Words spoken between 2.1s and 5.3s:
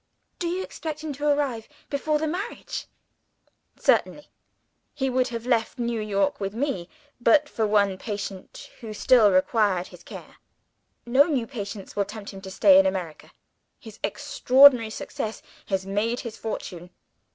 the marriage?" "Certainly! He would